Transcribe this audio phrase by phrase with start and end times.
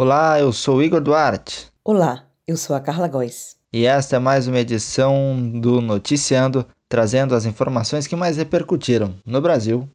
[0.00, 1.72] Olá, eu sou Igor Duarte.
[1.84, 3.56] Olá, eu sou a Carla Góes.
[3.72, 9.40] E esta é mais uma edição do Noticiando, trazendo as informações que mais repercutiram no
[9.40, 9.88] Brasil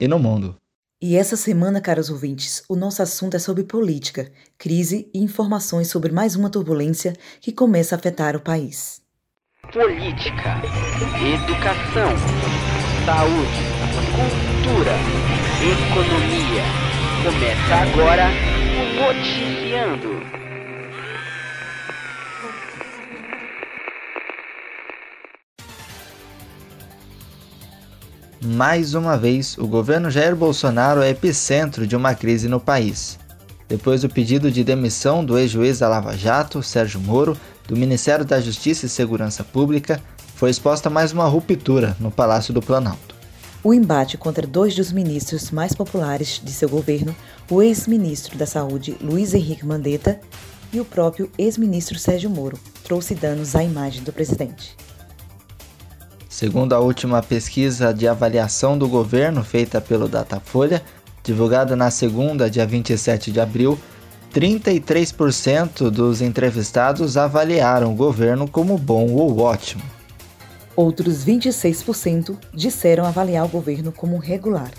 [0.00, 0.56] e no mundo.
[0.98, 6.10] E essa semana, caros ouvintes, o nosso assunto é sobre política, crise e informações sobre
[6.10, 9.02] mais uma turbulência que começa a afetar o país.
[9.70, 10.62] Política,
[11.34, 12.16] educação,
[13.04, 13.62] saúde,
[14.16, 14.94] cultura,
[15.60, 16.64] economia.
[17.22, 18.57] Começa agora
[18.98, 20.20] Noticiando.
[28.42, 33.20] Mais uma vez, o governo Jair Bolsonaro é epicentro de uma crise no país.
[33.68, 38.40] Depois do pedido de demissão do ex-juiz da Lava Jato, Sérgio Moro, do Ministério da
[38.40, 40.02] Justiça e Segurança Pública,
[40.34, 43.17] foi exposta mais uma ruptura no Palácio do Planalto.
[43.68, 47.14] O embate contra dois dos ministros mais populares de seu governo,
[47.50, 50.18] o ex-ministro da Saúde Luiz Henrique Mandetta
[50.72, 54.74] e o próprio ex-ministro Sérgio Moro, trouxe danos à imagem do presidente.
[56.30, 60.82] Segundo a última pesquisa de avaliação do governo feita pelo Datafolha,
[61.22, 63.78] divulgada na segunda, dia 27 de abril,
[64.32, 69.97] 33% dos entrevistados avaliaram o governo como bom ou ótimo.
[70.78, 74.70] Outros 26% disseram avaliar o governo como regular.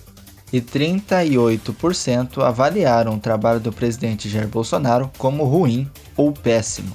[0.53, 6.94] E 38% avaliaram o trabalho do presidente Jair Bolsonaro como ruim ou péssimo.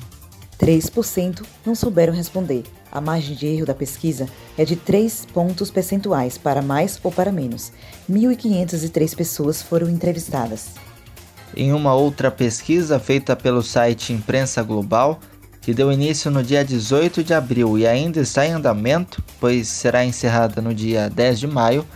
[0.59, 2.63] 3% não souberam responder.
[2.91, 7.31] A margem de erro da pesquisa é de 3 pontos percentuais para mais ou para
[7.31, 7.73] menos.
[8.11, 10.69] 1.503 pessoas foram entrevistadas.
[11.55, 15.21] Em uma outra pesquisa feita pelo site Imprensa Global,
[15.65, 20.05] que deu início no dia 18 de abril e ainda está em andamento, pois será
[20.05, 21.87] encerrada no dia 10 de maio,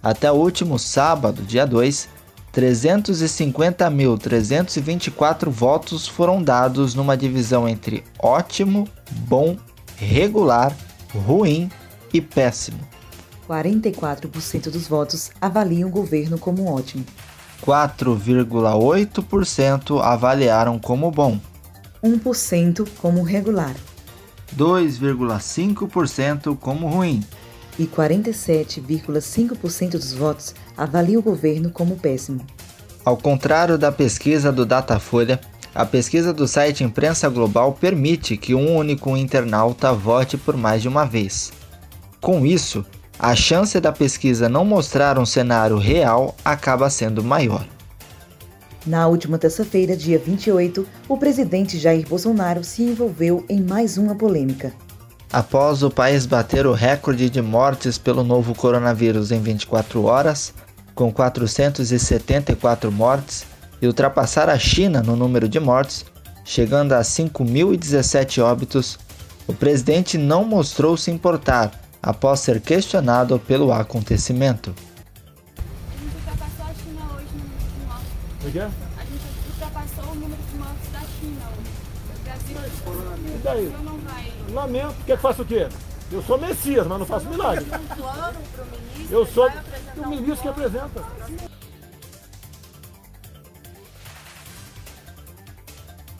[0.00, 2.08] até o último sábado, dia 2,
[2.54, 9.56] 350.324 votos foram dados numa divisão entre ótimo, bom,
[9.96, 10.72] regular,
[11.12, 11.68] ruim
[12.14, 12.78] e péssimo.
[13.48, 17.04] 44% dos votos avaliam o governo como ótimo.
[17.64, 21.40] 4,8% avaliaram como bom.
[22.02, 23.76] 1% como regular
[24.56, 27.22] 2,5% como ruim
[27.78, 32.44] e 47,5% dos votos avaliam o governo como péssimo.
[33.04, 35.40] Ao contrário da pesquisa do Datafolha,
[35.74, 40.88] a pesquisa do site Imprensa Global permite que um único internauta vote por mais de
[40.88, 41.52] uma vez.
[42.20, 42.84] Com isso,
[43.18, 47.66] a chance da pesquisa não mostrar um cenário real acaba sendo maior.
[48.86, 54.72] Na última terça-feira, dia 28, o presidente Jair Bolsonaro se envolveu em mais uma polêmica.
[55.32, 60.54] Após o país bater o recorde de mortes pelo novo coronavírus em 24 horas,
[60.94, 63.44] com 474 mortes,
[63.82, 66.04] e ultrapassar a China no número de mortes,
[66.44, 68.98] chegando a 5.017 óbitos,
[69.48, 74.72] o presidente não mostrou se importar após ser questionado pelo acontecimento.
[78.46, 78.60] O quê?
[78.60, 81.86] A gente ultrapassou o número de mortes da China hoje.
[82.16, 83.76] O Brasil e daí?
[83.82, 84.32] não vai.
[84.52, 84.94] Lamento.
[85.04, 85.68] Quer que faça o quê?
[86.12, 87.66] Eu sou Messias, mas não faço milagre.
[89.10, 89.50] Eu sou
[89.96, 91.04] o ministro que apresenta.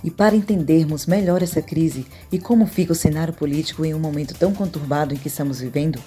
[0.03, 4.35] E para entendermos melhor essa crise e como fica o cenário político em um momento
[4.35, 6.01] tão conturbado em que estamos vivendo,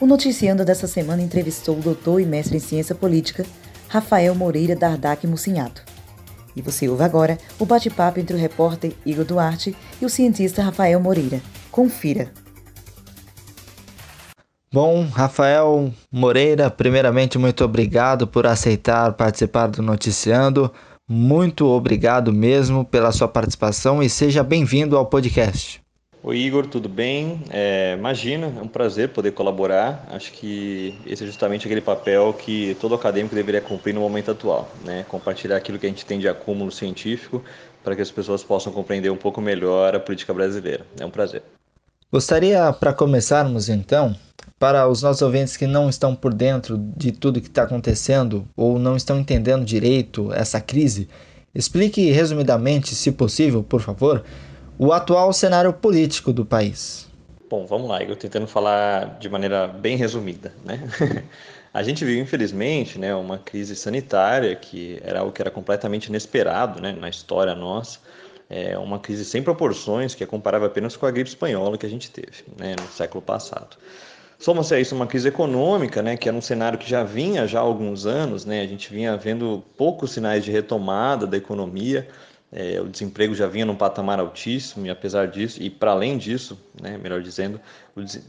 [0.00, 3.44] o Noticiando dessa semana entrevistou o doutor e mestre em ciência política,
[3.88, 5.82] Rafael Moreira Dardak Mucinhato.
[6.54, 11.00] E você ouve agora o bate-papo entre o repórter Igor Duarte e o cientista Rafael
[11.00, 11.40] Moreira.
[11.70, 12.30] Confira.
[14.70, 20.70] Bom, Rafael Moreira, primeiramente, muito obrigado por aceitar participar do Noticiando.
[21.08, 25.80] Muito obrigado mesmo pela sua participação e seja bem-vindo ao podcast.
[26.28, 27.42] Oi Igor, tudo bem?
[27.48, 30.06] É, imagina, é um prazer poder colaborar.
[30.10, 34.70] Acho que esse é justamente aquele papel que todo acadêmico deveria cumprir no momento atual,
[34.84, 35.06] né?
[35.08, 37.42] Compartilhar aquilo que a gente tem de acúmulo científico
[37.82, 40.84] para que as pessoas possam compreender um pouco melhor a política brasileira.
[41.00, 41.42] É um prazer.
[42.12, 44.14] Gostaria, para começarmos então,
[44.58, 48.78] para os nossos ouvintes que não estão por dentro de tudo que está acontecendo ou
[48.78, 51.08] não estão entendendo direito essa crise,
[51.54, 54.22] explique resumidamente, se possível, por favor,
[54.78, 57.08] o atual cenário político do país.
[57.50, 60.80] Bom, vamos lá, eu tentando falar de maneira bem resumida, né?
[61.74, 66.80] A gente viu, infelizmente, né, uma crise sanitária que era algo que era completamente inesperado
[66.80, 67.98] né, na história nossa,
[68.48, 71.88] é uma crise sem proporções que é comparável apenas com a gripe espanhola que a
[71.88, 73.76] gente teve né, no século passado.
[74.38, 77.58] Soma-se a isso uma crise econômica, né, que era um cenário que já vinha já
[77.58, 82.08] há alguns anos, né, a gente vinha vendo poucos sinais de retomada da economia,
[82.50, 86.58] é, o desemprego já vinha num patamar altíssimo e apesar disso, e para além disso,
[86.80, 87.60] né, melhor dizendo,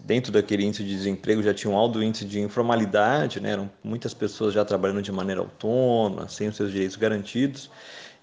[0.04, 4.14] dentro daquele índice de desemprego já tinha um alto índice de informalidade, né, eram muitas
[4.14, 7.70] pessoas já trabalhando de maneira autônoma, sem os seus direitos garantidos,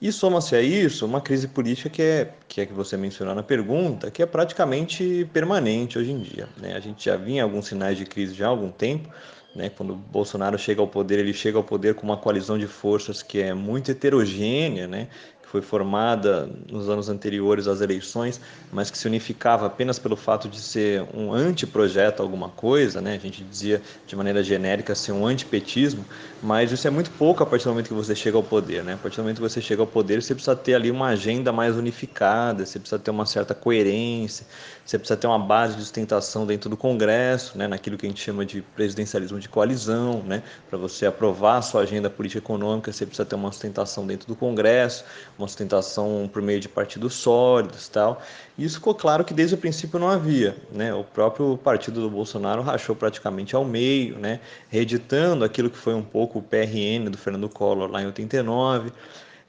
[0.01, 3.43] e soma-se a isso uma crise política que é, que é que você mencionou na
[3.43, 6.47] pergunta, que é praticamente permanente hoje em dia.
[6.59, 6.75] Né?
[6.77, 9.09] A gente já vinha alguns sinais de crise já há algum tempo.
[9.55, 9.71] Né?
[9.71, 13.41] Quando Bolsonaro chega ao poder, ele chega ao poder com uma coalizão de forças que
[13.41, 15.09] é muito heterogênea, né?
[15.57, 20.61] Foi formada nos anos anteriores às eleições, mas que se unificava apenas pelo fato de
[20.61, 23.15] ser um anteprojeto alguma coisa, né?
[23.15, 26.05] A gente dizia de maneira genérica ser um antipetismo,
[26.43, 28.95] mas isso é muito pouco a partir do momento que você chega ao poder, né?
[28.95, 31.51] A partir do momento que você chega ao poder, você precisa ter ali uma agenda
[31.53, 34.47] mais unificada, você precisa ter uma certa coerência,
[34.85, 38.23] você precisa ter uma base de sustentação dentro do Congresso, né, naquilo que a gente
[38.23, 43.07] chama de presidencialismo de coalizão, né, para você aprovar a sua agenda política econômica, você
[43.07, 45.05] precisa ter uma sustentação dentro do Congresso,
[45.39, 48.23] uma sustentação por meio de partidos sólidos, tal.
[48.57, 50.93] E isso ficou claro que desde o princípio não havia, né?
[50.95, 56.03] O próprio partido do Bolsonaro rachou praticamente ao meio, né, reeditando aquilo que foi um
[56.03, 58.93] pouco o PRN do Fernando Collor lá em 89.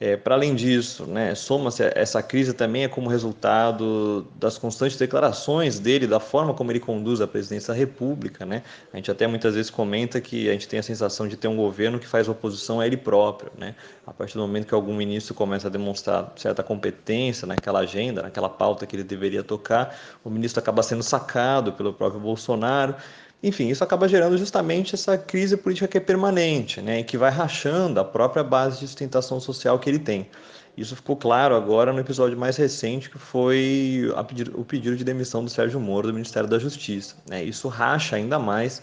[0.00, 5.80] É, Para além disso, né, soma-se essa crise também é como resultado das constantes declarações
[5.80, 8.46] dele, da forma como ele conduz a presidência da República.
[8.46, 8.62] Né?
[8.92, 11.56] A gente até muitas vezes comenta que a gente tem a sensação de ter um
[11.56, 13.50] governo que faz oposição a ele próprio.
[13.58, 13.74] Né?
[14.06, 18.48] A partir do momento que algum ministro começa a demonstrar certa competência naquela agenda, naquela
[18.48, 22.94] pauta que ele deveria tocar, o ministro acaba sendo sacado pelo próprio Bolsonaro
[23.42, 27.30] enfim, isso acaba gerando justamente essa crise política que é permanente, né, e que vai
[27.30, 30.28] rachando a própria base de sustentação social que ele tem.
[30.76, 34.12] Isso ficou claro agora no episódio mais recente, que foi
[34.54, 37.16] o pedido de demissão do Sérgio Moro do Ministério da Justiça.
[37.28, 37.42] Né?
[37.42, 38.80] Isso racha ainda mais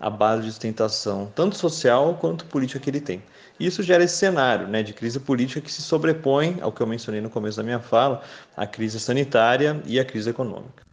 [0.00, 3.22] a base de sustentação, tanto social quanto política que ele tem.
[3.58, 7.20] Isso gera esse cenário né, de crise política que se sobrepõe ao que eu mencionei
[7.20, 8.22] no começo da minha fala,
[8.56, 10.87] a crise sanitária e a crise econômica.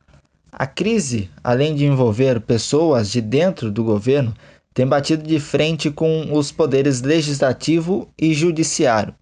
[0.57, 4.33] A crise, além de envolver pessoas de dentro do governo,
[4.73, 9.13] tem batido de frente com os poderes legislativo e judiciário.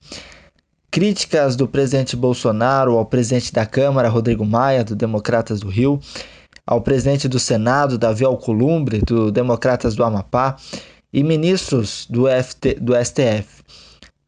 [0.91, 5.99] Críticas do presidente Bolsonaro ao presidente da Câmara, Rodrigo Maia, do Democratas do Rio,
[6.67, 10.55] ao presidente do Senado, Davi Alcolumbre, do Democratas do Amapá,
[11.11, 13.63] e ministros do, FT, do STF.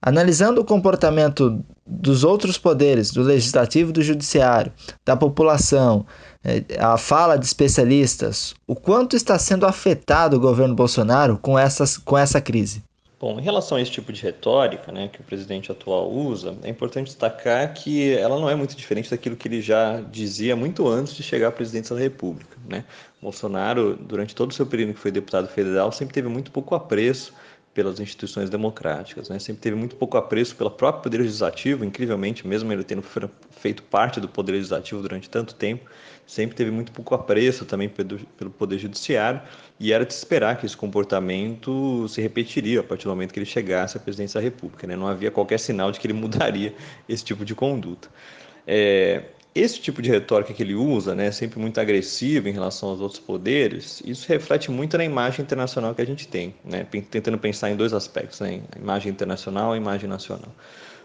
[0.01, 4.71] Analisando o comportamento dos outros poderes, do legislativo e do judiciário,
[5.05, 6.05] da população,
[6.79, 12.17] a fala de especialistas, o quanto está sendo afetado o governo Bolsonaro com, essas, com
[12.17, 12.83] essa crise?
[13.19, 16.69] Bom, em relação a esse tipo de retórica né, que o presidente atual usa, é
[16.69, 21.15] importante destacar que ela não é muito diferente daquilo que ele já dizia muito antes
[21.15, 22.57] de chegar à presidência da República.
[22.69, 22.83] Né?
[23.21, 27.33] Bolsonaro, durante todo o seu período que foi deputado federal, sempre teve muito pouco apreço
[27.75, 29.37] pelas instituições democráticas, né?
[29.37, 33.03] sempre teve muito pouco apreço pelo próprio Poder Legislativo, incrivelmente, mesmo ele tendo
[33.51, 35.83] feito parte do Poder Legislativo durante tanto tempo,
[36.25, 39.41] sempre teve muito pouco apreço também pelo, pelo Poder Judiciário,
[39.77, 43.45] e era de esperar que esse comportamento se repetiria a partir do momento que ele
[43.45, 44.87] chegasse à presidência da República.
[44.87, 44.95] Né?
[44.95, 46.73] Não havia qualquer sinal de que ele mudaria
[47.09, 48.07] esse tipo de conduta.
[48.65, 49.21] É,
[49.55, 53.19] esse tipo de retórica que ele usa, né, sempre muito agressivo em relação aos outros
[53.21, 57.75] poderes, isso reflete muito na imagem internacional que a gente tem, né, tentando pensar em
[57.77, 60.51] dois aspectos, né, imagem internacional e imagem nacional.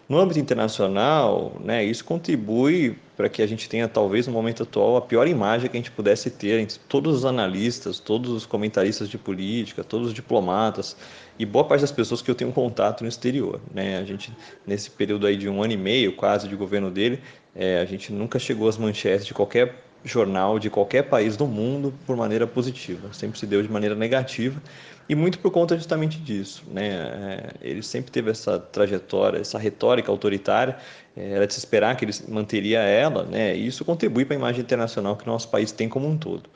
[0.09, 4.97] No âmbito internacional, né, isso contribui para que a gente tenha, talvez, no momento atual,
[4.97, 9.07] a pior imagem que a gente pudesse ter entre todos os analistas, todos os comentaristas
[9.07, 10.97] de política, todos os diplomatas
[11.41, 13.59] e boa parte das pessoas que eu tenho contato no exterior.
[13.73, 13.97] Né?
[13.97, 14.31] A gente,
[14.65, 17.19] nesse período aí de um ano e meio quase de governo dele,
[17.55, 21.93] é, a gente nunca chegou às manchetes de qualquer jornal de qualquer país do mundo
[22.05, 24.61] por maneira positiva, sempre se deu de maneira negativa
[25.07, 26.89] e muito por conta justamente disso, né?
[26.89, 30.77] É, ele sempre teve essa trajetória, essa retórica autoritária,
[31.15, 33.55] é, era de se esperar que ele manteria ela, né?
[33.55, 36.49] E isso contribui para a imagem internacional que nosso país tem como um todo.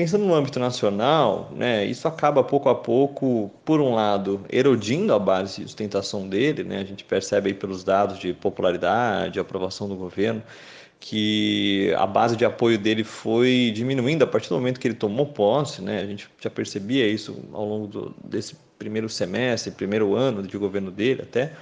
[0.00, 5.18] Pensando no âmbito nacional, né, isso acaba pouco a pouco, por um lado, erodindo a
[5.18, 9.94] base de sustentação dele, né, a gente percebe aí pelos dados de popularidade, aprovação do
[9.94, 10.42] governo,
[10.98, 15.26] que a base de apoio dele foi diminuindo a partir do momento que ele tomou
[15.26, 16.00] posse, né?
[16.00, 20.90] A gente já percebia isso ao longo do, desse primeiro semestre, primeiro ano de governo
[20.90, 21.52] dele até,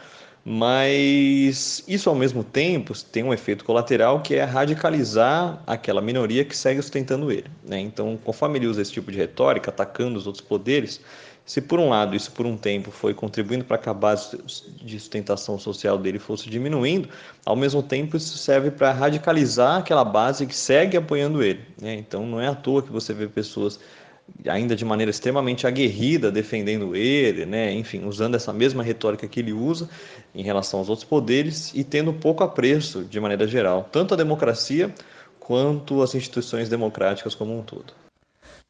[0.51, 6.57] mas isso ao mesmo tempo tem um efeito colateral que é radicalizar aquela minoria que
[6.57, 7.79] segue sustentando ele, né?
[7.79, 11.03] Então, conforme ele usa esse tipo de retórica, atacando os outros poderes,
[11.45, 14.39] se por um lado isso por um tempo foi contribuindo para que a base
[14.83, 17.11] de sustentação social dele fosse diminuindo,
[17.45, 21.61] ao mesmo tempo isso serve para radicalizar aquela base que segue apoiando ele.
[21.79, 21.95] Né?
[21.95, 23.79] Então não é à toa que você vê pessoas
[24.47, 27.73] ainda de maneira extremamente aguerrida, defendendo ele, né?
[27.73, 29.89] enfim, usando essa mesma retórica que ele usa
[30.35, 34.95] em relação aos outros poderes e tendo pouco apreço, de maneira geral, tanto a democracia
[35.41, 37.93] quanto as instituições democráticas como um todo.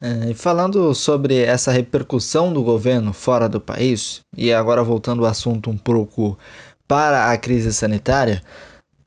[0.01, 5.69] É, falando sobre essa repercussão do governo fora do país, e agora voltando o assunto
[5.69, 6.39] um pouco
[6.87, 8.41] para a crise sanitária,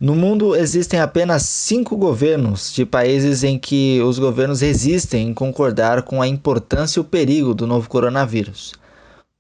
[0.03, 6.03] no mundo existem apenas cinco governos de países em que os governos resistem em concordar
[6.03, 8.73] com a importância e o perigo do novo coronavírus: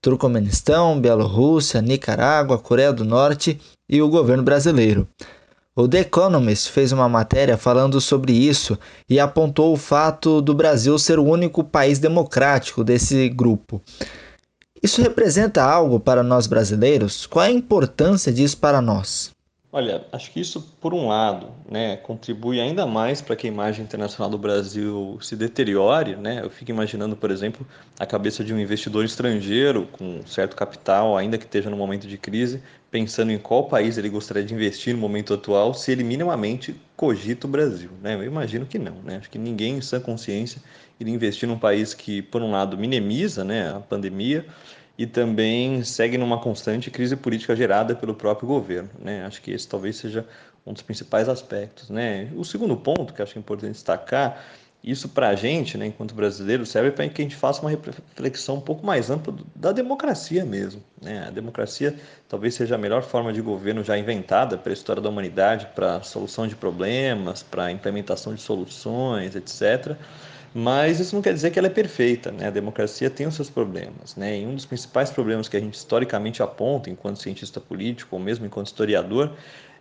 [0.01, 5.09] Turcomenistão, Bielorrússia, Nicarágua, Coreia do Norte e o governo brasileiro.
[5.75, 8.79] O The Economist fez uma matéria falando sobre isso
[9.11, 13.83] e apontou o fato do Brasil ser o único país democrático desse grupo.
[14.81, 17.27] Isso representa algo para nós brasileiros?
[17.27, 19.33] Qual é a importância disso para nós?
[19.75, 23.83] Olha, acho que isso, por um lado, né, contribui ainda mais para que a imagem
[23.83, 26.15] internacional do Brasil se deteriore.
[26.15, 26.43] Né?
[26.43, 27.67] Eu fico imaginando, por exemplo,
[27.99, 32.19] a cabeça de um investidor estrangeiro com certo capital, ainda que esteja no momento de
[32.19, 36.77] crise, pensando em qual país ele gostaria de investir no momento atual, se ele minimamente
[36.95, 37.93] cogita o Brasil.
[38.03, 38.15] Né?
[38.15, 38.97] Eu imagino que não.
[39.03, 39.17] Né?
[39.17, 40.61] Acho que ninguém, em sã consciência,
[41.01, 44.45] iria investir num país que, por um lado, minimiza né, a pandemia
[45.03, 48.89] e também segue numa constante crise política gerada pelo próprio governo.
[49.01, 49.27] Né?
[49.27, 50.25] Acho que esse talvez seja
[50.65, 51.91] um dos principais aspectos.
[51.91, 52.31] Né?
[52.37, 54.45] O segundo ponto que acho importante destacar,
[54.83, 58.57] isso para a gente, né, enquanto brasileiro, serve para que a gente faça uma reflexão
[58.57, 60.81] um pouco mais ampla da democracia mesmo.
[61.01, 61.25] Né?
[61.27, 61.97] A democracia
[62.29, 66.01] talvez seja a melhor forma de governo já inventada para a história da humanidade, para
[66.05, 69.97] solução de problemas, para implementação de soluções, etc.
[70.55, 72.47] Mas isso não quer dizer que ela é perfeita, né?
[72.47, 74.41] A democracia tem os seus problemas, né?
[74.41, 78.45] E um dos principais problemas que a gente historicamente aponta enquanto cientista político ou mesmo
[78.45, 79.33] enquanto historiador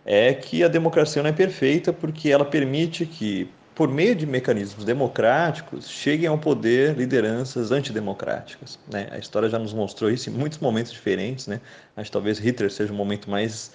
[0.04, 4.84] é que a democracia não é perfeita porque ela permite que por meio de mecanismos
[4.84, 8.78] democráticos, cheguem ao poder lideranças antidemocráticas.
[8.90, 9.08] Né?
[9.10, 11.46] A história já nos mostrou isso em muitos momentos diferentes.
[11.46, 11.60] Né?
[11.96, 13.72] Acho que talvez Hitler seja o momento mais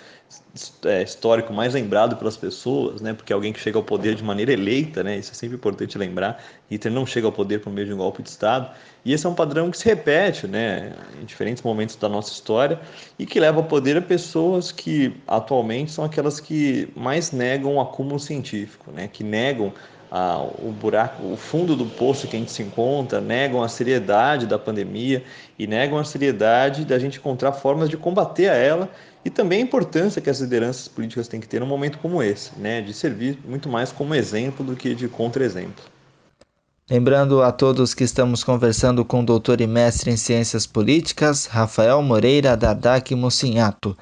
[0.86, 3.14] é, histórico, mais lembrado pelas pessoas, né?
[3.14, 5.18] porque alguém que chega ao poder de maneira eleita, né?
[5.18, 6.44] isso é sempre importante lembrar.
[6.70, 8.70] Hitler não chega ao poder por meio de um golpe de Estado.
[9.06, 10.94] E esse é um padrão que se repete né?
[11.22, 12.80] em diferentes momentos da nossa história
[13.18, 17.82] e que leva ao poder a pessoas que atualmente são aquelas que mais negam o
[17.82, 19.08] acúmulo científico, né?
[19.08, 19.72] que negam
[20.12, 24.46] ah, o buraco, o fundo do poço que a gente se encontra, negam a seriedade
[24.46, 25.24] da pandemia
[25.60, 28.90] e negam a seriedade da gente encontrar formas de combater a ela
[29.26, 32.52] e também a importância que as lideranças políticas têm que ter num momento como esse,
[32.58, 35.84] né, de servir muito mais como exemplo do que de contra-exemplo.
[36.90, 42.02] Lembrando a todos que estamos conversando com o doutor e mestre em Ciências Políticas, Rafael
[42.02, 43.98] Moreira Dardak Mocinhato.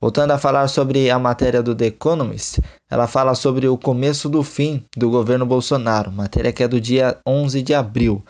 [0.00, 2.60] Voltando a falar sobre a matéria do The Economist,
[2.90, 7.18] ela fala sobre o começo do fim do governo Bolsonaro, matéria que é do dia
[7.26, 8.22] 11 de abril.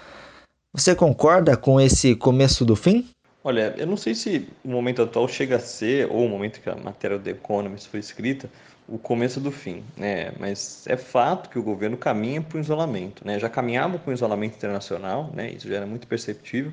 [0.73, 3.09] Você concorda com esse começo do fim?
[3.43, 6.71] Olha, eu não sei se o momento atual chega a ser, ou o momento que
[6.71, 8.49] a matéria do The Economist foi escrita,
[8.89, 10.33] o começo do fim, né?
[10.39, 13.39] Mas é fato que o governo caminha para o isolamento, né?
[13.39, 15.51] Já caminhava para o isolamento internacional, né?
[15.51, 16.73] Isso já era muito perceptível.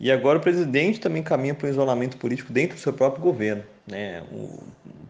[0.00, 3.64] E agora o presidente também caminha para o isolamento político dentro do seu próprio governo.
[3.90, 4.22] Né?
[4.32, 4.60] O,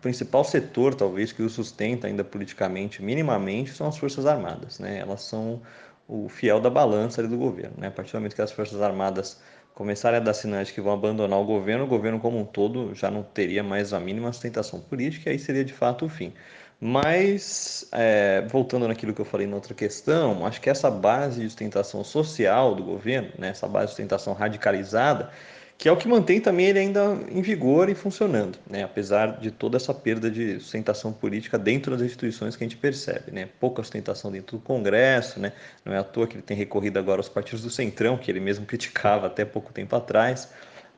[0.01, 4.79] principal setor, talvez, que o sustenta ainda politicamente, minimamente, são as Forças Armadas.
[4.79, 4.99] Né?
[4.99, 5.61] Elas são
[6.07, 7.75] o fiel da balança do governo.
[7.79, 7.89] Né?
[7.89, 9.41] A partir do momento que as Forças Armadas
[9.75, 13.11] começarem a dar sinais que vão abandonar o governo, o governo como um todo já
[13.11, 16.33] não teria mais a mínima sustentação política, e aí seria de fato o fim.
[16.81, 21.47] Mas, é, voltando naquilo que eu falei na outra questão, acho que essa base de
[21.49, 25.31] sustentação social do governo, né, essa base de sustentação radicalizada,
[25.79, 29.53] que é o que mantém também ele ainda em vigor e funcionando, né, apesar de
[29.53, 33.31] toda essa perda de sustentação política dentro das instituições que a gente percebe.
[33.31, 35.53] Né, pouca sustentação dentro do Congresso, né,
[35.85, 38.41] não é à toa que ele tem recorrido agora aos partidos do Centrão, que ele
[38.41, 40.49] mesmo criticava até pouco tempo atrás.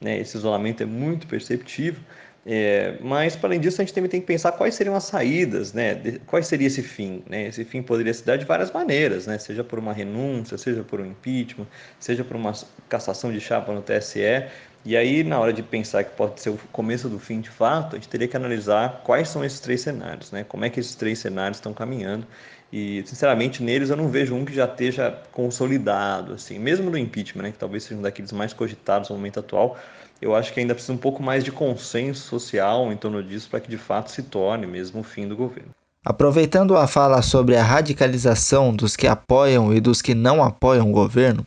[0.00, 2.00] Né, esse isolamento é muito perceptível.
[2.46, 5.74] É, mas, para além disso, a gente também tem que pensar quais seriam as saídas,
[5.74, 5.94] né?
[5.94, 7.22] De, quais seria esse fim?
[7.28, 7.48] Né?
[7.48, 9.38] Esse fim poderia se dar de várias maneiras, né?
[9.38, 11.66] seja por uma renúncia, seja por um impeachment,
[11.98, 12.52] seja por uma
[12.88, 14.46] cassação de chapa no TSE.
[14.84, 17.96] E aí, na hora de pensar que pode ser o começo do fim de fato,
[17.96, 20.44] a gente teria que analisar quais são esses três cenários, né?
[20.44, 22.26] como é que esses três cenários estão caminhando.
[22.72, 27.42] E, sinceramente, neles eu não vejo um que já esteja consolidado, assim, mesmo no impeachment,
[27.42, 27.52] né?
[27.52, 29.76] que talvez seja um daqueles mais cogitados no momento atual
[30.20, 33.60] eu acho que ainda precisa um pouco mais de consenso social em torno disso para
[33.60, 35.70] que de fato se torne mesmo o fim do governo.
[36.04, 40.92] Aproveitando a fala sobre a radicalização dos que apoiam e dos que não apoiam o
[40.92, 41.44] governo,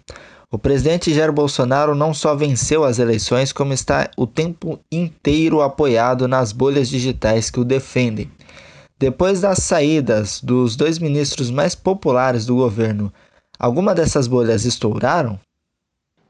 [0.54, 6.28] o presidente Jair Bolsonaro não só venceu as eleições, como está o tempo inteiro apoiado
[6.28, 8.30] nas bolhas digitais que o defendem.
[9.00, 13.12] Depois das saídas dos dois ministros mais populares do governo,
[13.58, 15.40] alguma dessas bolhas estouraram?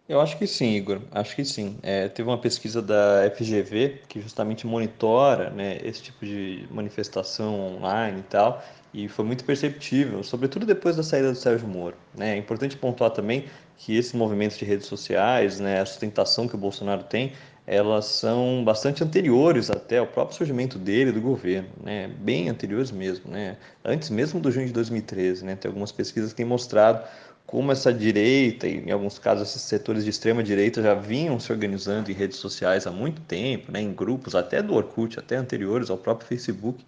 [0.08, 1.02] Eu acho que sim, Igor.
[1.12, 1.76] Acho que sim.
[1.84, 8.20] É, teve uma pesquisa da FGV que justamente monitora né, esse tipo de manifestação online
[8.20, 8.64] e tal,
[8.94, 11.96] e foi muito perceptível, sobretudo depois da saída do Sérgio Moro.
[12.16, 12.36] Né?
[12.36, 13.46] É importante pontuar também
[13.78, 17.34] que esses movimentos de redes sociais, né, a sustentação que o Bolsonaro tem,
[17.66, 22.10] elas são bastante anteriores até ao próprio surgimento dele do governo, né?
[22.20, 23.56] bem anteriores mesmo, né?
[23.86, 25.46] antes mesmo do junho de 2013.
[25.46, 25.56] Né?
[25.56, 27.06] Tem algumas pesquisas que têm mostrado
[27.46, 31.52] como essa direita, e em alguns casos esses setores de extrema direita já vinham se
[31.52, 35.90] organizando em redes sociais há muito tempo, né, em grupos até do Orkut, até anteriores
[35.90, 36.84] ao próprio Facebook,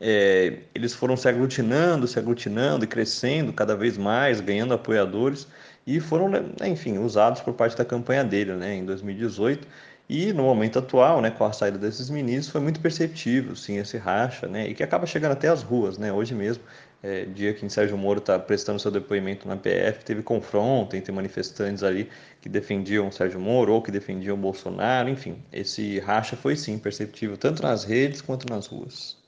[0.00, 5.46] é, eles foram se aglutinando, se aglutinando e crescendo cada vez mais, ganhando apoiadores
[5.86, 9.66] e foram, né, enfim, usados por parte da campanha dele, né, em 2018.
[10.08, 13.96] E no momento atual, né, com a saída desses ministros, foi muito perceptível, sim, esse
[13.96, 16.62] racha, né, e que acaba chegando até as ruas, né, hoje mesmo
[17.02, 21.82] é, dia que Sérgio Moro está prestando seu depoimento na PF, teve confronto entre manifestantes
[21.82, 22.08] ali
[22.40, 27.62] que defendiam Sérgio Moro ou que defendiam Bolsonaro, enfim, esse racha foi sim perceptível tanto
[27.62, 29.21] nas redes quanto nas ruas.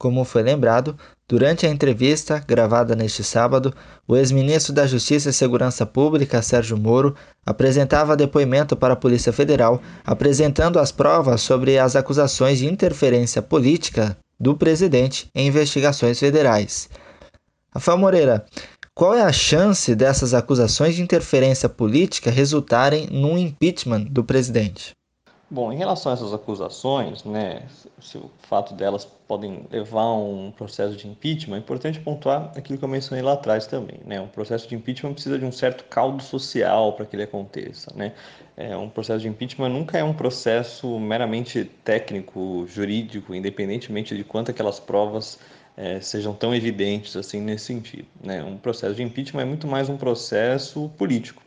[0.00, 0.96] Como foi lembrado,
[1.28, 3.74] durante a entrevista gravada neste sábado,
[4.08, 7.14] o ex-ministro da Justiça e Segurança Pública, Sérgio Moro,
[7.44, 14.16] apresentava depoimento para a Polícia Federal, apresentando as provas sobre as acusações de interferência política
[14.40, 16.88] do presidente em investigações federais.
[17.70, 18.46] Rafael Moreira,
[18.94, 24.92] qual é a chance dessas acusações de interferência política resultarem num impeachment do presidente?
[25.52, 27.64] Bom, em relação a essas acusações, né,
[28.00, 32.78] se o fato delas podem levar a um processo de impeachment, é importante pontuar aquilo
[32.78, 33.98] que eu mencionei lá atrás também.
[34.06, 34.20] Né?
[34.20, 37.92] Um processo de impeachment precisa de um certo caldo social para que ele aconteça.
[37.96, 38.12] Né?
[38.56, 44.52] É, um processo de impeachment nunca é um processo meramente técnico, jurídico, independentemente de quanto
[44.52, 45.40] aquelas provas
[45.76, 48.06] é, sejam tão evidentes assim nesse sentido.
[48.22, 48.40] Né?
[48.44, 51.42] Um processo de impeachment é muito mais um processo político.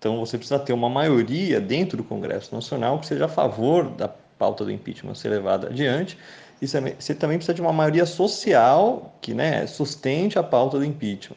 [0.00, 4.08] Então você precisa ter uma maioria dentro do Congresso Nacional que seja a favor da
[4.08, 6.16] pauta do impeachment ser levada adiante.
[6.60, 11.36] E você também precisa de uma maioria social que né, sustente a pauta do impeachment.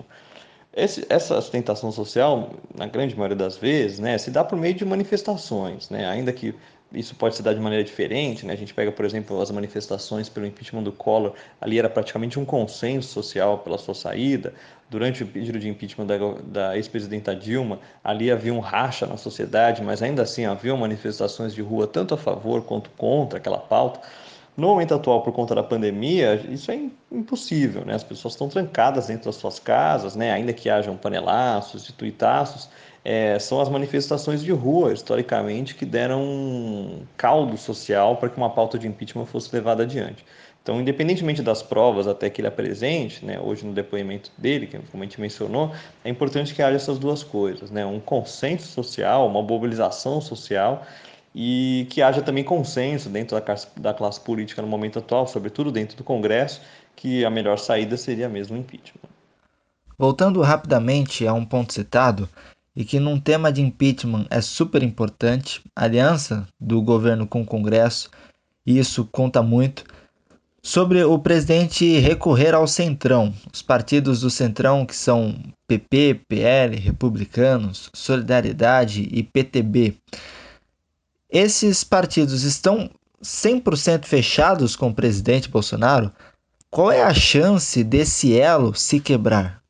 [0.73, 4.85] Esse, essa sustentação social, na grande maioria das vezes, né, se dá por meio de
[4.85, 6.55] manifestações, né, ainda que
[6.93, 8.53] isso pode se dar de maneira diferente, né?
[8.53, 12.45] A gente pega, por exemplo, as manifestações pelo impeachment do Collor, ali era praticamente um
[12.45, 14.53] consenso social pela sua saída.
[14.89, 19.81] Durante o pedido de impeachment da, da ex-presidenta Dilma, ali havia um racha na sociedade,
[19.81, 23.99] mas ainda assim havia manifestações de rua tanto a favor quanto contra aquela pauta.
[24.55, 26.79] No momento atual, por conta da pandemia, isso é
[27.11, 27.95] impossível, né?
[27.95, 30.31] As pessoas estão trancadas dentro das suas casas, né?
[30.31, 32.69] Ainda que hajam panelaços e tuitaços,
[33.03, 38.49] é, são as manifestações de rua, historicamente, que deram um caldo social para que uma
[38.49, 40.23] pauta de impeachment fosse levada adiante.
[40.61, 45.03] Então, independentemente das provas até que ele apresente, né, hoje no depoimento dele, que como
[45.03, 45.73] a gente mencionou,
[46.05, 50.85] é importante que haja essas duas coisas, né, um consenso social, uma mobilização social
[51.33, 55.71] e que haja também consenso dentro da classe, da classe política no momento atual, sobretudo
[55.71, 56.61] dentro do Congresso,
[56.95, 59.09] que a melhor saída seria mesmo o impeachment.
[59.97, 62.29] Voltando rapidamente a um ponto citado,
[62.75, 68.09] e que num tema de impeachment é super importante, aliança do governo com o Congresso,
[68.65, 69.83] e isso conta muito.
[70.61, 75.35] Sobre o presidente recorrer ao Centrão, os partidos do Centrão que são
[75.67, 79.97] PP, PL, Republicanos, Solidariedade e PTB.
[81.33, 82.91] Esses partidos estão
[83.23, 86.11] 100% fechados com o presidente Bolsonaro?
[86.69, 89.63] Qual é a chance desse elo se quebrar?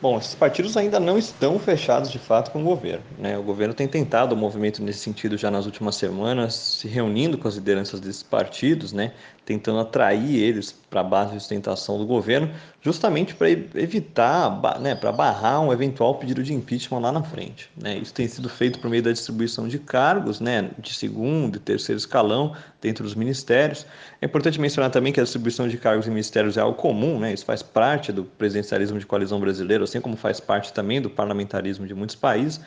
[0.00, 3.02] Bom, esses partidos ainda não estão fechados de fato com o governo.
[3.18, 3.36] Né?
[3.36, 7.36] O governo tem tentado o um movimento nesse sentido já nas últimas semanas, se reunindo
[7.38, 9.14] com as lideranças desses partidos, né?
[9.44, 15.10] Tentando atrair eles para a base de sustentação do governo, justamente para evitar, né, para
[15.10, 17.68] barrar um eventual pedido de impeachment lá na frente.
[17.76, 17.98] Né?
[17.98, 21.98] Isso tem sido feito por meio da distribuição de cargos, né, de segundo e terceiro
[21.98, 23.86] escalão dentro dos ministérios.
[24.20, 27.32] É importante mencionar também que a distribuição de cargos em ministérios é algo comum, né?
[27.32, 31.86] isso faz parte do presidencialismo de coalizão brasileiro, assim como faz parte também do parlamentarismo
[31.86, 32.60] de muitos países.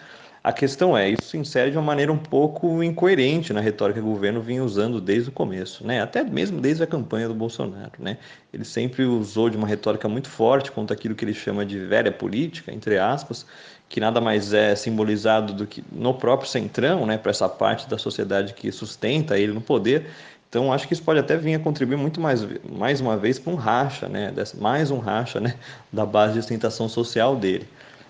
[0.47, 4.07] A questão é, isso se insere de uma maneira um pouco incoerente na retórica que
[4.07, 6.01] o governo vinha usando desde o começo, né?
[6.01, 7.91] até mesmo desde a campanha do Bolsonaro.
[7.99, 8.17] Né?
[8.53, 12.13] Ele sempre usou de uma retórica muito forte contra aquilo que ele chama de velha
[12.13, 13.45] política, entre aspas,
[13.89, 17.97] que nada mais é simbolizado do que no próprio centrão, né, para essa parte da
[17.97, 20.09] sociedade que sustenta ele no poder.
[20.47, 23.51] Então, acho que isso pode até vir a contribuir muito mais, mais uma vez para
[23.51, 25.55] um racha, né, mais um racha né,
[25.91, 27.67] da base de sustentação social dele.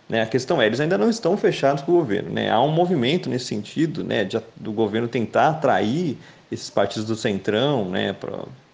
[0.10, 0.22] Né?
[0.22, 2.32] A questão é, eles ainda não estão fechados com o governo.
[2.32, 2.50] Né?
[2.50, 6.18] Há um movimento nesse sentido né, de, do governo tentar atrair
[6.52, 8.16] esses partidos do Centrão né,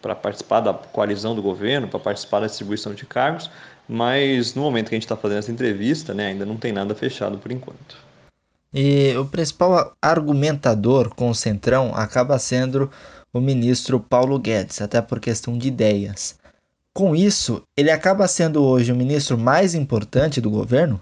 [0.02, 3.50] para participar da coalizão do governo, para participar da distribuição de cargos,
[3.88, 6.94] mas no momento que a gente está fazendo essa entrevista, né, ainda não tem nada
[6.94, 7.98] fechado por enquanto.
[8.74, 12.90] E o principal argumentador com o Centrão acaba sendo
[13.32, 16.38] o ministro Paulo Guedes, até por questão de ideias.
[16.94, 21.02] Com isso, ele acaba sendo hoje o ministro mais importante do governo?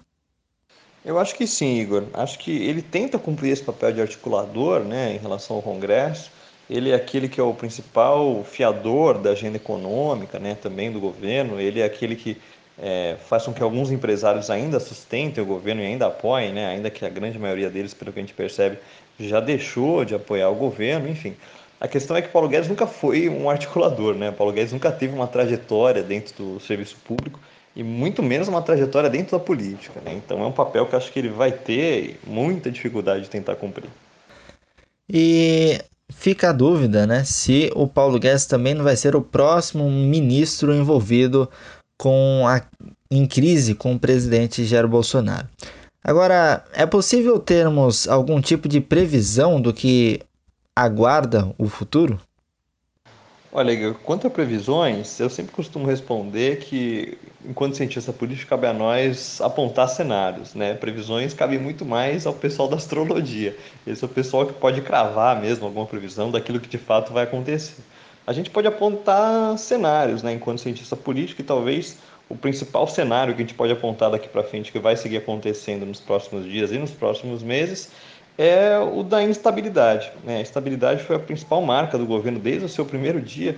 [1.03, 2.03] Eu acho que sim, Igor.
[2.13, 6.31] Acho que ele tenta cumprir esse papel de articulador né, em relação ao Congresso.
[6.69, 11.59] Ele é aquele que é o principal fiador da agenda econômica né, também do governo.
[11.59, 12.37] Ele é aquele que
[12.81, 16.67] é, faz com que alguns empresários ainda sustentem o governo e ainda apoiem, né?
[16.67, 18.77] ainda que a grande maioria deles, pelo que a gente percebe,
[19.19, 21.35] já deixou de apoiar o governo, enfim.
[21.79, 24.31] A questão é que Paulo Guedes nunca foi um articulador, né?
[24.31, 27.39] Paulo Guedes nunca teve uma trajetória dentro do serviço público
[27.75, 30.13] e muito menos uma trajetória dentro da política, né?
[30.13, 33.89] Então é um papel que acho que ele vai ter muita dificuldade de tentar cumprir.
[35.09, 35.79] E
[36.11, 40.73] fica a dúvida, né, se o Paulo Guedes também não vai ser o próximo ministro
[40.73, 41.49] envolvido
[41.97, 42.61] com a,
[43.09, 45.47] em crise com o presidente Jair Bolsonaro.
[46.03, 50.19] Agora, é possível termos algum tipo de previsão do que
[50.75, 52.19] aguarda o futuro?
[53.53, 59.41] Olha, quanto a previsões, eu sempre costumo responder que, enquanto cientista político, cabe a nós
[59.41, 60.73] apontar cenários, né?
[60.73, 63.57] Previsões cabem muito mais ao pessoal da astrologia.
[63.85, 67.25] Esse é o pessoal que pode cravar mesmo alguma previsão daquilo que de fato vai
[67.25, 67.83] acontecer
[68.25, 71.97] a gente pode apontar cenários, né, enquanto cientista político, e talvez
[72.29, 75.85] o principal cenário que a gente pode apontar daqui para frente, que vai seguir acontecendo
[75.85, 77.91] nos próximos dias e nos próximos meses,
[78.37, 80.11] é o da instabilidade.
[80.23, 80.37] Né?
[80.37, 83.57] A estabilidade foi a principal marca do governo desde o seu primeiro dia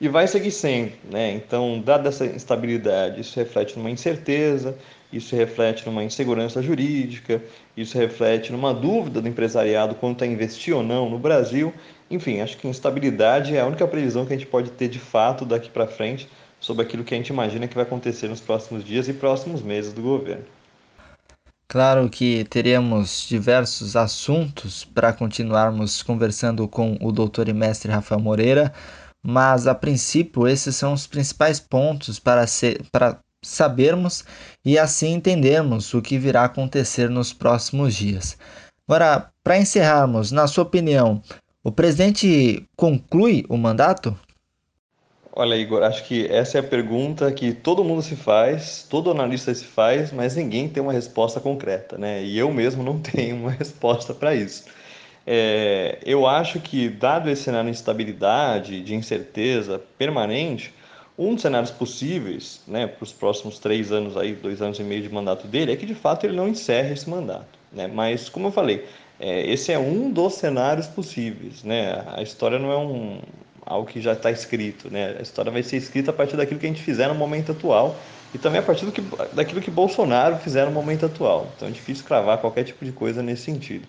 [0.00, 0.92] e vai seguir sendo.
[1.10, 1.32] Né?
[1.32, 4.76] Então, dada essa instabilidade, isso reflete numa incerteza,
[5.12, 7.42] isso reflete numa insegurança jurídica,
[7.76, 11.72] isso reflete numa dúvida do empresariado quanto a investir ou não no Brasil.
[12.10, 15.44] Enfim, acho que instabilidade é a única previsão que a gente pode ter de fato
[15.44, 16.28] daqui para frente
[16.60, 19.92] sobre aquilo que a gente imagina que vai acontecer nos próximos dias e próximos meses
[19.92, 20.44] do governo.
[21.70, 28.72] Claro que teremos diversos assuntos para continuarmos conversando com o doutor e mestre Rafael Moreira,
[29.22, 34.24] mas a princípio esses são os principais pontos para, ser, para sabermos
[34.64, 38.36] e assim entendermos o que virá acontecer nos próximos dias.
[38.88, 41.22] Agora, para encerrarmos, na sua opinião,
[41.62, 44.18] o presidente conclui o mandato?
[45.32, 49.54] Olha, Igor, acho que essa é a pergunta que todo mundo se faz, todo analista
[49.54, 52.22] se faz, mas ninguém tem uma resposta concreta, né?
[52.24, 54.64] E eu mesmo não tenho uma resposta para isso.
[55.24, 60.74] É, eu acho que, dado esse cenário de instabilidade, de incerteza permanente,
[61.16, 65.02] um dos cenários possíveis né, para os próximos três anos, aí, dois anos e meio
[65.02, 67.58] de mandato dele, é que de fato ele não encerre esse mandato.
[67.72, 67.86] Né?
[67.86, 68.84] Mas, como eu falei,
[69.20, 71.62] é, esse é um dos cenários possíveis.
[71.62, 72.02] Né?
[72.08, 73.20] A história não é um,
[73.70, 74.90] algo que já está escrito.
[74.90, 75.16] Né?
[75.18, 77.96] A história vai ser escrita a partir daquilo que a gente fizer no momento atual
[78.34, 79.00] e também a partir do que,
[79.32, 81.46] daquilo que Bolsonaro fizer no momento atual.
[81.56, 83.86] Então é difícil cravar qualquer tipo de coisa nesse sentido.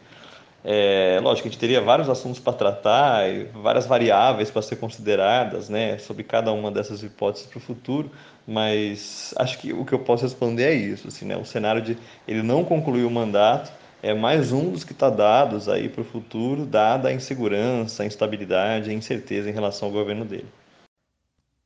[0.63, 5.97] É, lógico, a gente teria vários assuntos para tratar, várias variáveis para ser consideradas, né,
[5.97, 8.11] sobre cada uma dessas hipóteses para o futuro,
[8.47, 11.97] mas acho que o que eu posso responder é isso, assim, né, o cenário de
[12.27, 16.05] ele não concluir o mandato é mais um dos que está dados aí para o
[16.05, 20.47] futuro, dada a insegurança, a instabilidade, a incerteza em relação ao governo dele.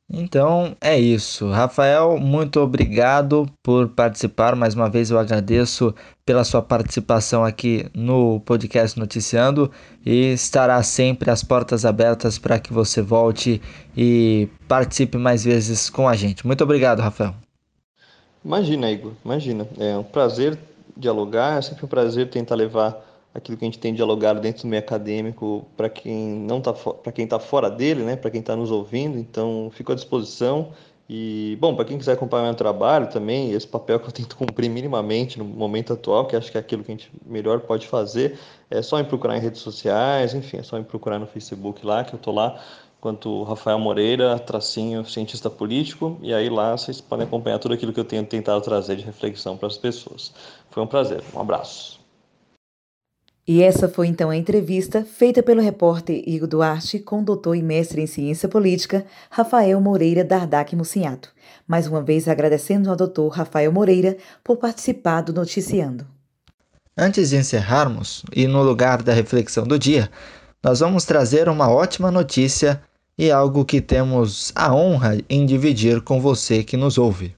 [0.07, 1.49] Então é isso.
[1.49, 4.55] Rafael, muito obrigado por participar.
[4.55, 9.71] Mais uma vez eu agradeço pela sua participação aqui no podcast Noticiando
[10.05, 13.59] e estará sempre as portas abertas para que você volte
[13.97, 16.45] e participe mais vezes com a gente.
[16.45, 17.33] Muito obrigado, Rafael.
[18.43, 19.67] Imagina, Igor, imagina.
[19.79, 20.55] É um prazer
[20.95, 23.03] dialogar, é sempre um prazer tentar levar
[23.33, 27.11] aquilo que a gente tem dialogado dentro do meio acadêmico para quem não tá para
[27.11, 29.17] quem está fora dele, né, para quem está nos ouvindo.
[29.17, 30.71] Então, fico à disposição.
[31.07, 34.69] E, bom, para quem quiser acompanhar meu trabalho também, esse papel que eu tento cumprir
[34.69, 38.39] minimamente no momento atual, que acho que é aquilo que a gente melhor pode fazer,
[38.71, 42.03] é só me procurar em redes sociais, enfim, é só me procurar no Facebook lá,
[42.03, 42.59] que eu estou lá,
[43.05, 47.99] quanto Rafael Moreira, tracinho cientista político, e aí lá vocês podem acompanhar tudo aquilo que
[47.99, 50.33] eu tenho tentado trazer de reflexão para as pessoas.
[50.71, 51.99] Foi um prazer, um abraço.
[53.47, 57.61] E essa foi então a entrevista feita pelo repórter Igor Duarte com o doutor e
[57.61, 61.29] mestre em ciência política Rafael Moreira Dardac Mucinhato.
[61.67, 66.07] Mais uma vez agradecendo ao doutor Rafael Moreira por participar do Noticiando.
[66.97, 70.09] Antes de encerrarmos, e no lugar da reflexão do dia,
[70.63, 72.81] nós vamos trazer uma ótima notícia
[73.17, 77.33] e algo que temos a honra em dividir com você que nos ouve.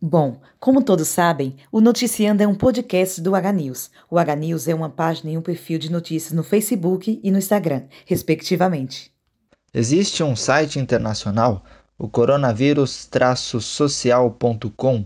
[0.00, 3.88] Bom, como todos sabem, o Noticiando é um podcast do H News.
[4.10, 7.38] O H News é uma página e um perfil de notícias no Facebook e no
[7.38, 9.12] Instagram, respectivamente.
[9.72, 11.64] Existe um site internacional,
[11.96, 15.04] o coronavírus-social.com,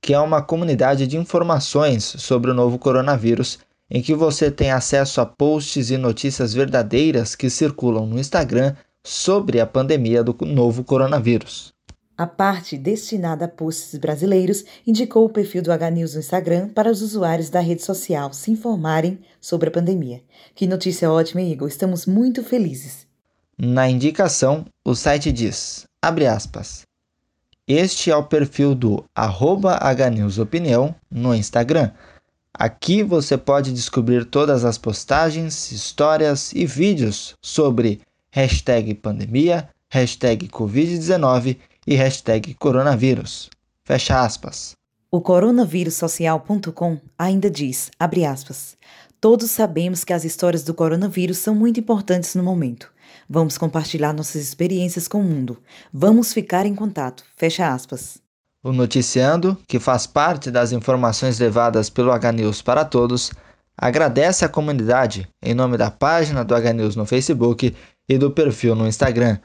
[0.00, 5.20] que é uma comunidade de informações sobre o novo coronavírus em que você tem acesso
[5.20, 11.72] a posts e notícias verdadeiras que circulam no Instagram sobre a pandemia do novo coronavírus.
[12.16, 16.90] A parte destinada a posts brasileiros indicou o perfil do H News no Instagram para
[16.90, 20.22] os usuários da rede social se informarem sobre a pandemia.
[20.54, 21.68] Que notícia ótima, Igor!
[21.68, 23.06] Estamos muito felizes.
[23.58, 26.82] Na indicação, o site diz, abre aspas,
[27.66, 31.92] este é o perfil do arroba HNewsOpinião no Instagram.
[32.52, 38.00] Aqui você pode descobrir todas as postagens, histórias e vídeos sobre
[38.32, 43.50] hashtag pandemia, hashtag Covid-19 e hashtag coronavírus.
[43.84, 44.72] Fecha aspas.
[45.10, 48.78] O coronavirussocial.com ainda diz, abre aspas,
[49.20, 52.90] todos sabemos que as histórias do coronavírus são muito importantes no momento.
[53.28, 55.58] Vamos compartilhar nossas experiências com o mundo.
[55.92, 57.24] Vamos ficar em contato.
[57.36, 58.18] Fecha aspas.
[58.64, 63.30] O Noticiando, que faz parte das informações levadas pelo H-News para todos,
[63.76, 67.74] agradece à comunidade em nome da página do H-News no Facebook
[68.12, 69.38] e do perfil no Instagram.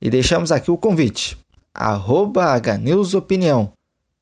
[0.00, 1.38] E deixamos aqui o convite,
[1.72, 3.72] arroba HNewsOpinião.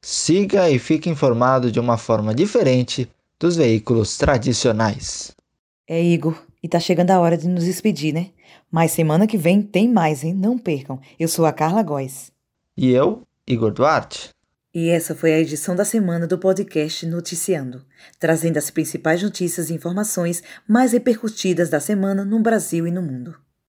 [0.00, 5.32] Siga e fique informado de uma forma diferente dos veículos tradicionais.
[5.88, 8.30] É, Igor, e tá chegando a hora de nos despedir, né?
[8.70, 10.32] Mas semana que vem tem mais, hein?
[10.34, 11.00] Não percam.
[11.18, 12.30] Eu sou a Carla Góes.
[12.76, 14.30] E eu, Igor Duarte.
[14.74, 17.84] E essa foi a edição da semana do podcast Noticiando,
[18.18, 23.36] trazendo as principais notícias e informações mais repercutidas da semana no Brasil e no mundo.